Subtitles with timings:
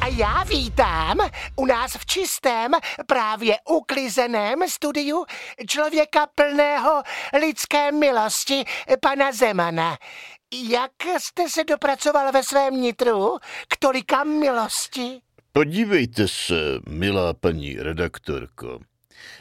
[0.00, 1.18] A já vítám
[1.56, 2.72] u nás v čistém,
[3.06, 5.24] právě uklizeném studiu
[5.68, 7.02] člověka plného
[7.40, 8.64] lidské milosti,
[9.00, 9.98] pana Zemana.
[10.70, 13.38] Jak jste se dopracoval ve svém nitru
[13.68, 15.20] k tolika milosti?
[15.52, 16.54] Podívejte se,
[16.88, 18.80] milá paní redaktorko.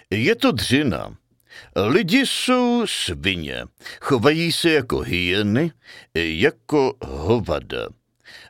[0.10, 1.16] Je to dřina.
[1.76, 3.64] Lidi jsou svině.
[4.02, 5.72] Chovají se jako hyeny,
[6.16, 7.88] jako hovada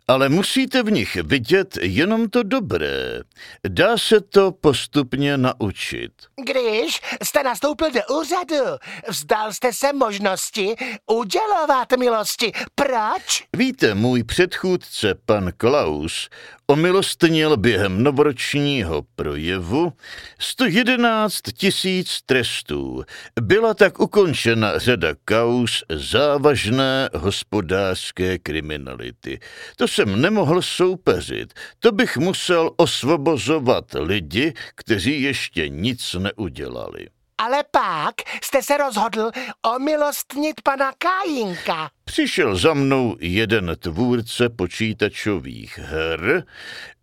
[0.07, 3.19] ale musíte v nich vidět jenom to dobré.
[3.67, 6.11] Dá se to postupně naučit.
[6.43, 8.63] Když jste nastoupil do úřadu,
[9.09, 10.75] vzdal jste se možnosti
[11.11, 12.51] udělovat milosti.
[12.75, 13.43] Proč?
[13.57, 16.29] Víte, můj předchůdce, pan Klaus,
[16.67, 19.93] omilostnil během novoročního projevu
[20.39, 23.03] 111 tisíc trestů.
[23.41, 29.39] Byla tak ukončena řada kaus závažné hospodářské kriminality.
[29.75, 31.53] To jsem nemohl soupeřit.
[31.79, 37.07] To bych musel osvobozovat lidi, kteří ještě nic neudělali.
[37.37, 39.31] Ale pak jste se rozhodl
[39.75, 41.89] omilostnit pana Kájinka.
[42.05, 46.43] Přišel za mnou jeden tvůrce počítačových her,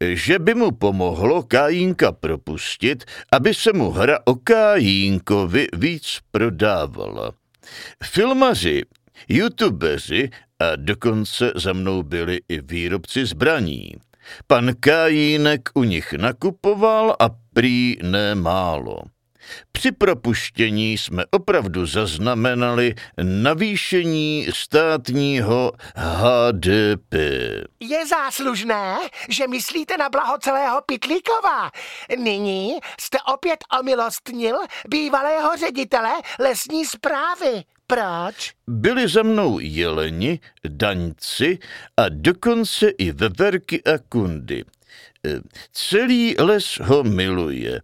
[0.01, 7.33] že by mu pomohlo Kájinka propustit, aby se mu hra o Kájinkovi víc prodávala.
[8.05, 8.83] Filmaři,
[9.29, 10.31] youtubeři
[10.61, 13.93] a dokonce za mnou byli i výrobci zbraní.
[14.47, 19.03] Pan Kájínek u nich nakupoval a prý nemálo.
[19.73, 27.15] Při propuštění jsme opravdu zaznamenali navýšení státního HDP.
[27.81, 28.97] Je záslužné,
[29.29, 31.71] že myslíte na blaho celého Pitlíkova.
[32.19, 34.57] Nyní jste opět omilostnil
[34.89, 37.65] bývalého ředitele lesní zprávy.
[37.87, 38.53] Proč?
[38.67, 41.59] Byli za mnou jeleni, daňci
[41.97, 44.65] a dokonce i veverky a kundy.
[45.73, 47.81] Celý les ho miluje,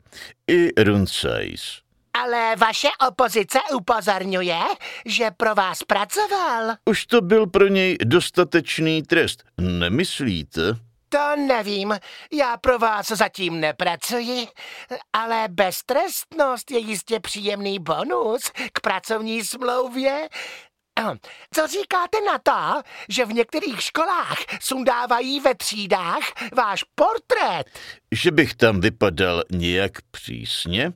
[0.47, 1.80] i Runcajs.
[2.23, 4.58] Ale vaše opozice upozorňuje,
[5.07, 6.77] že pro vás pracoval.
[6.85, 10.61] Už to byl pro něj dostatečný trest, nemyslíte?
[11.08, 11.95] To nevím,
[12.33, 14.47] já pro vás zatím nepracuji,
[15.13, 20.29] ale beztrestnost je jistě příjemný bonus k pracovní smlouvě.
[21.55, 26.23] Co říkáte na to, že v některých školách sundávají ve třídách
[26.57, 27.64] váš portrét?
[28.12, 30.92] Že bych tam vypadal nějak přísně?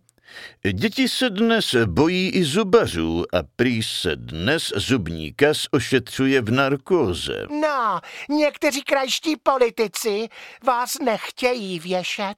[0.73, 7.47] Děti se dnes bojí i zubařů a prý se dnes zubní kas ošetřuje v narkóze.
[7.63, 10.29] No, někteří krajští politici
[10.65, 12.37] vás nechtějí věšet.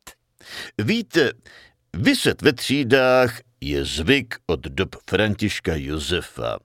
[0.78, 1.32] Víte,
[1.92, 6.58] vyset ve třídách je zvyk od dob Františka Josefa.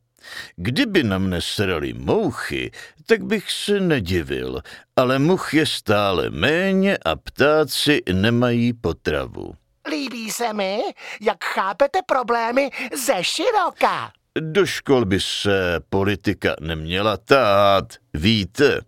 [0.55, 2.71] Kdyby na mne srali mouchy,
[3.05, 4.61] tak bych se nedivil,
[4.95, 9.55] ale much je stále méně a ptáci nemají potravu.
[9.89, 10.79] Líbí se mi,
[11.21, 12.69] jak chápete problémy
[13.05, 14.11] ze široka.
[14.39, 18.81] Do škol by se politika neměla tát, víte.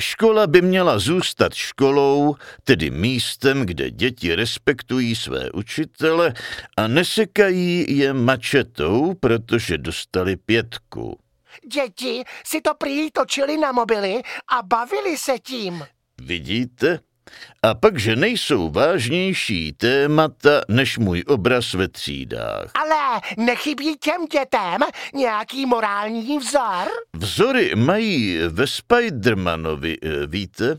[0.00, 6.34] Škola by měla zůstat školou, tedy místem, kde děti respektují své učitele
[6.76, 11.18] a nesekají je mačetou, protože dostali pětku.
[11.72, 14.22] Děti si to prý točili na mobily
[14.58, 15.86] a bavili se tím.
[16.22, 17.00] Vidíte?
[17.62, 22.70] A pak, že nejsou vážnější témata než můj obraz ve třídách.
[22.74, 24.80] Ale nechybí těm dětem
[25.14, 26.88] nějaký morální vzor?
[27.16, 30.78] Vzory mají ve Spidermanovi, eh, víte?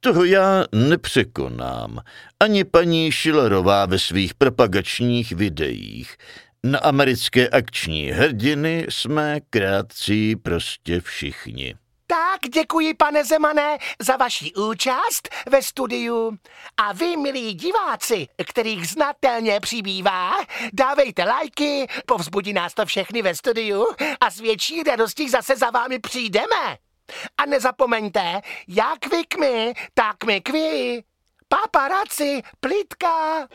[0.00, 2.00] Toho já nepřekonám.
[2.40, 6.16] Ani paní Schillerová ve svých propagačních videích.
[6.64, 11.74] Na americké akční hrdiny jsme krátcí prostě všichni.
[12.06, 16.38] Tak děkuji, pane Zemané, za vaši účast ve studiu.
[16.76, 20.32] A vy, milí diváci, kterých znatelně přibývá,
[20.72, 23.86] dávejte lajky, povzbudí nás to všechny ve studiu
[24.20, 26.78] a s větší radostí zase za vámi přijdeme.
[27.38, 31.02] A nezapomeňte, jak vy k my, tak my k vy.
[31.48, 33.46] Paparaci, plitka.